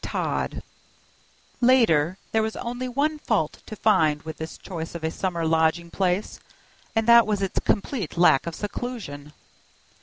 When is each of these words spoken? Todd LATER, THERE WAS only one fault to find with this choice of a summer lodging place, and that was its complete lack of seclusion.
Todd 0.03 0.63
LATER, 1.61 2.17
THERE 2.31 2.41
WAS 2.41 2.55
only 2.55 2.87
one 2.87 3.19
fault 3.19 3.61
to 3.67 3.75
find 3.75 4.23
with 4.23 4.37
this 4.37 4.57
choice 4.57 4.95
of 4.95 5.03
a 5.03 5.11
summer 5.11 5.45
lodging 5.45 5.91
place, 5.91 6.39
and 6.95 7.05
that 7.05 7.27
was 7.27 7.43
its 7.43 7.59
complete 7.59 8.17
lack 8.17 8.47
of 8.47 8.55
seclusion. 8.55 9.31